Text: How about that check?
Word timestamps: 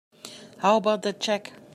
How 0.57 0.77
about 0.77 1.03
that 1.03 1.19
check? 1.19 1.53